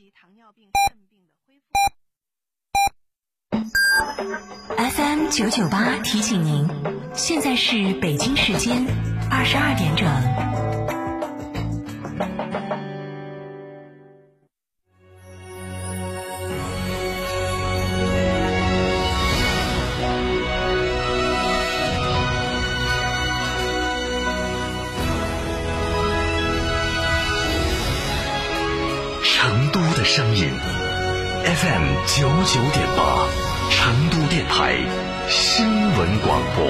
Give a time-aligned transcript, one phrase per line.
[0.00, 1.66] 及糖尿病、肾病的恢复。
[4.78, 6.66] FM 九九八提醒您，
[7.14, 8.86] 现在是北京时间
[9.30, 10.08] 二十二点整。
[30.20, 30.50] 成都的声音
[31.44, 33.26] ，FM 九九点八，
[33.70, 34.76] 成都电台
[35.30, 36.66] 新闻广播。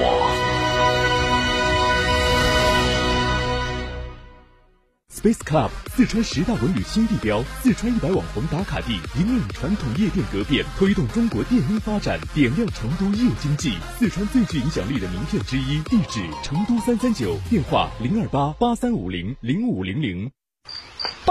[5.13, 13.73] Space Club 四川十大文旅新地标，四川一百网红打卡地，引领传统夜店革变，推动中国电音发展，点亮成都夜经济。
[13.99, 20.31] 四川最具影响力的名片之一，地址成都三三九，电话零二八八三五零零五零零。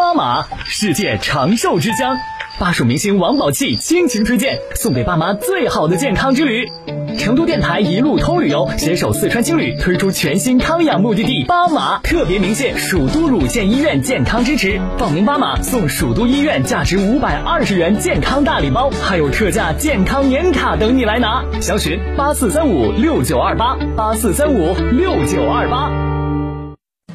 [0.01, 2.17] 巴马，世界长寿之乡，
[2.59, 6.73] 巴蜀明星王宝器倾情推荐，送给爸妈最好的健康之旅。
[7.19, 21.45] 成都电台一路通旅游携手四川青旅推出全新康养目的地巴马，特别鸣谢蜀都乳腺医院健康支持，报名巴马送蜀都医院价值五百二十元健康大礼包，还有特价健康年卡等你来拿。
[21.61, 26.20] 详询八四三五六九二八八四三五六九二八。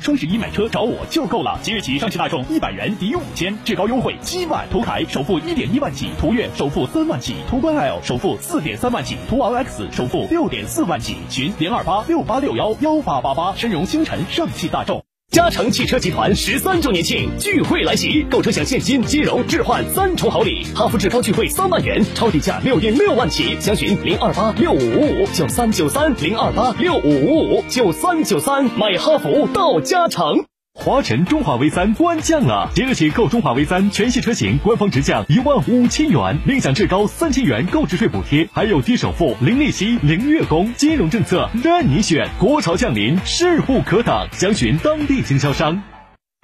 [0.05, 1.57] 双十一买车找我就够了！
[1.63, 4.63] 即日起，上汽大众一百元抵五千，至高优惠七万。
[4.69, 11.15] 途凯首付一点一万起，途岳首付三万起，途观 L 首付四点三万起，途昂 X 首付六点四万起。
[11.31, 13.55] 询零二八六八六幺幺八八八。
[13.55, 15.03] 申融星辰上汽大众。
[15.35, 20.65] 嘉诚汽车集团十三周年庆聚会来袭，购车享现金、金融、置换三重好礼。
[20.73, 23.57] 哈弗志高聚会三万元，超低价六点六万起。
[23.59, 28.63] 详询零二八六五五五九三九三零二八六五五五九三九三。
[28.79, 30.45] 买哈弗到嘉诚。
[30.77, 42.29] 华晨中华 V 三官降了，即日起购中华 V 三全系车型官方直降一万五千元，另享至高三千元购置税补贴，还有低首付、零利息、零月供，金融政策任你选。
[42.37, 45.81] 国潮降临，势不可挡，详询当地经销商。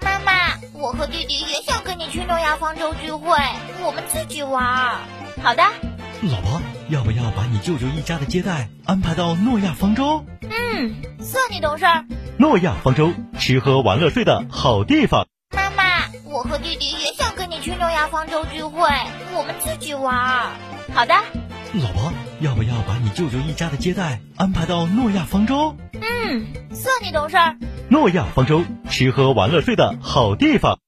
[0.02, 0.32] 妈妈，
[0.72, 3.36] 我和弟弟也想跟你去诺亚方舟聚会，
[3.84, 4.98] 我们自己玩。
[5.42, 5.62] 好的。
[6.22, 10.24] 老婆，要不要把你舅舅一家的接待安排到诺亚方舟？
[10.40, 11.84] 嗯，算你懂事。
[12.38, 15.26] 诺亚方舟，吃喝玩乐睡的好地方。
[15.54, 18.88] 妈妈，我和弟弟也想跟你去诺亚方舟聚会，
[19.36, 20.50] 我们自己玩。
[20.94, 21.14] 好的。
[21.74, 25.76] 老婆，要不要把你舅舅一家的接待安排到诺亚方舟？
[25.94, 27.36] 嗯，算你懂事。
[27.88, 30.78] 诺亚方舟，吃喝玩乐睡的好地方。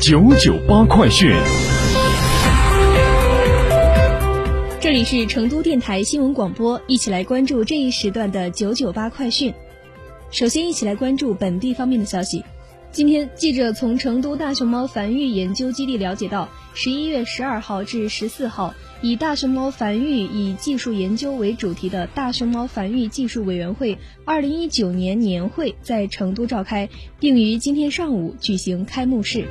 [0.00, 1.34] 九九八快讯。
[4.86, 9.52] 这里是成都电台新闻广播，一起来关注这一时段的九九八快讯。
[10.30, 12.44] 首先，一起来关注本地方面的消息。
[12.92, 26.88] 今天，记者从成都大熊猫繁育研究基地了解到，十一月十二号至十四号，以大熊猫繁育以技术研究为主题的大熊猫繁育技术委员会二零一九年年会在成都召开，
[27.18, 29.46] 并于今天上午举行开幕式。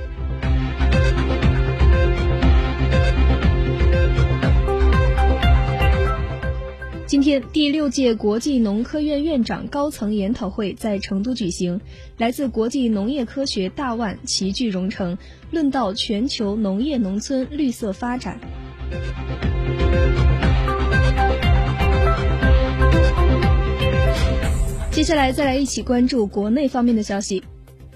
[7.08, 11.80] 今天，第六届国际农科院院长高层研讨会在成都举行，
[12.18, 15.16] 来自国际农业科学大腕齐聚蓉城，
[15.52, 18.40] 论道全球农业农村绿色发展。
[24.90, 27.44] 接下来，再来一起关注国内方面的消息。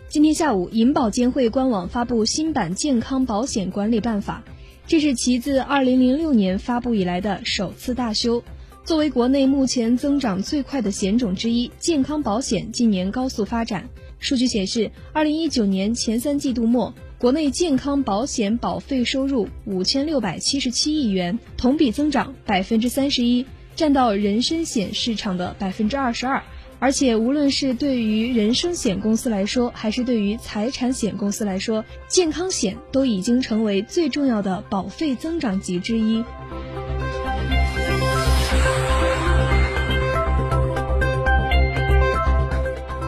[0.07, 4.43] 今天下午，银保监会官网发布新版健康保险管理办法，
[4.85, 8.43] 这是其自2006年发布以来的首次大修。
[8.89, 13.87] 作为国内目前增长最快的险种之一，健康保险近年高速发展。
[14.17, 23.45] 数据显示，二零一九年前三季度末，国内健康保险保费收入五千六百七十七亿元，同比增长百分之三十一，
[23.75, 26.41] 占到人身险市场的百分之二十二。
[26.79, 36.23] 而且，无论是对于人身险公司来说，还是对于财产险公司来说，健康险都已经成为最重要的保费增长极之一。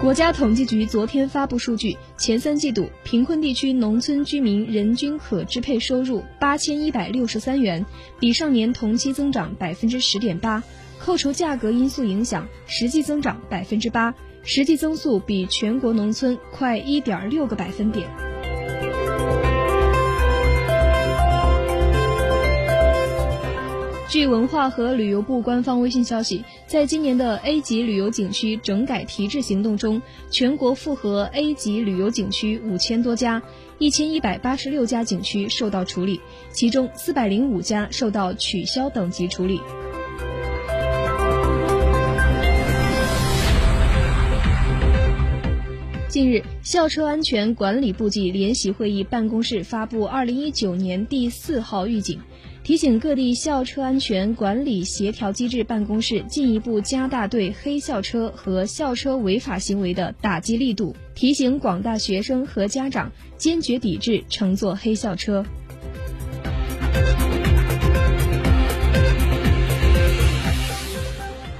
[0.01, 7.86] 国家统计局昨天发布数据，前三季度贫困地区农村居民人均可支配收入八千一百六十三元，
[8.19, 10.63] 比上年同期增长百分之十点八，
[10.98, 18.09] 扣除价格因素影响，实际增长百分之八，实际增速比全国农村快一点六个百分点。
[24.11, 33.41] 据文化和旅游部官方微信消息，在今年的 A 级旅游景区整改提质行动中，全国复核 A 级旅游景区五千多家，
[33.77, 36.19] 一千一百八十六家景区受到处理，
[36.51, 39.61] 其中四百零五家受到取消等级处理。
[46.09, 52.19] 近日，校车安全管理部际联席会议办公室发布二零一九年第四号预警，
[52.63, 65.43] 提醒各地校车安全管理协调机制办公室进一步加大对黑校车和校车违法行为的打击力度，提醒广大学生和家长坚决抵制乘坐黑校车。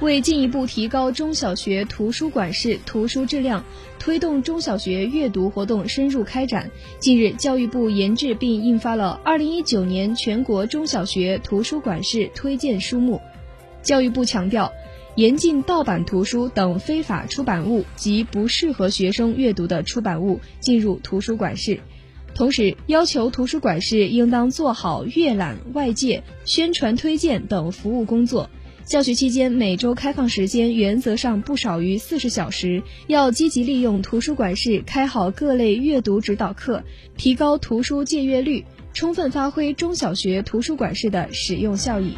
[0.02, 3.64] 为进一步提高中小学图书馆式图书质量，
[4.00, 13.14] 推动中小学阅读活动深入开展，近日，教育部研制并印发了《二零一九年全国中小学图书馆式推荐书目》。
[13.86, 14.72] 教育部强调，
[15.14, 21.78] 严禁盗版图书等非法出版物及不适合学生阅读的出版物进入图书馆室，
[22.34, 28.50] 同时要求图书馆室应当做好阅览、外界宣传、推荐等服务工作。
[28.84, 36.82] 教学期间每周开放时间原则上不少于四十小时，要积极利用图书馆室开好各类阅读指导课，
[37.16, 42.14] 提高图书借阅率，充分发挥中小学图书馆室的使用效益。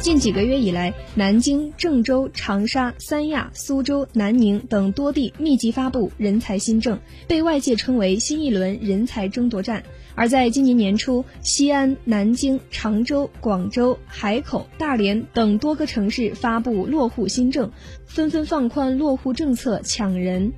[0.00, 9.82] 近几个月以来，南京、郑州、长沙、三亚、苏州、南宁等多地密集发布人才新政，被外界称为新一轮人才争夺战。
[10.18, 17.70] 而在今年年初，西安、南京、常州、广州、海口、大连等多个城市发布落户新政，
[18.04, 20.52] 纷纷放宽落户政策，抢人。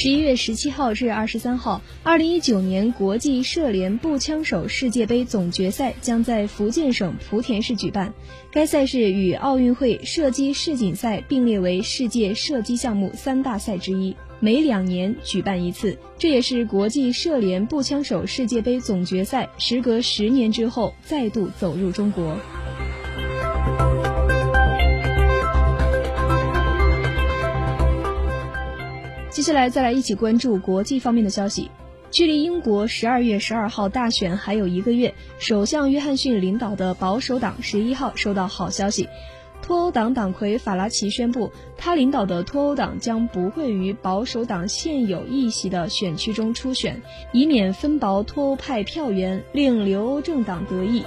[0.00, 8.14] 十一月十七号至二十三号，二零一九年国际射联步枪手世界杯总决赛将在福建省莆田市举办。
[8.52, 15.98] 该赛事与奥运会射击世锦赛并列为世界射击项目三大赛之一，每两年举办一次。
[16.16, 22.38] 这也是国际射联步枪手世界杯总决赛时隔十年之后再度走入中国。
[29.38, 31.70] 接下来再来一起关注国际方面的消息。
[32.10, 39.08] 距离英国十二月十二号大选还有一个月，首相约翰逊领导的保守党十一号收到好消息，
[39.62, 47.00] 脱欧党党魁法拉奇宣布，他领导的脱欧党将不会于保守党现有议席的选区中初选，
[47.32, 51.04] 以免分薄脱欧派票源，令留欧政党得益。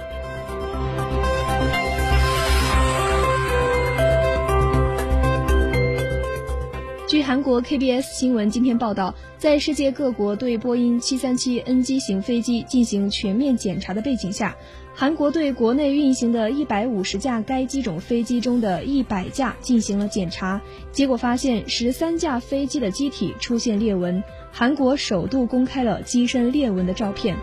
[7.12, 14.56] 据韩国 KBS 新闻今天报道，在世界各国对波音737 NG 型飞机进行全面检查的背景下，
[14.94, 27.36] 韩国对国内运行的一百五十架该机种飞机中的一百架进行了检查，结果发现十三架飞机的机体出现裂纹，韩国首度公开了机身裂纹的照片。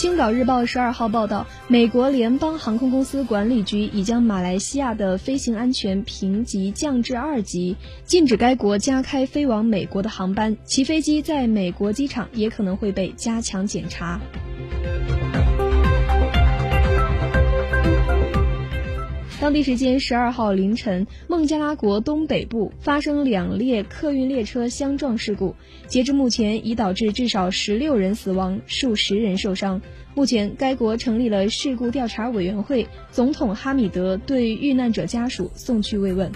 [0.00, 7.76] 青岛日报十二号报道，美国联邦航空公司管理局已将马来西亚的飞行安全评级降至二级，
[8.06, 14.18] 禁止该国加开飞往美国的航班，其飞机在美国机场也可能会被加强检查。
[19.40, 25.56] 当地时间十二号凌晨，孟加拉国东北部发生两列客运列车相撞事故，
[25.86, 29.80] 截至目前已导致至少十六人死亡，数十人受伤。
[30.14, 36.30] 目前，该国成立了事故调查委员会，总统哈米德对遇难者家属送去慰问。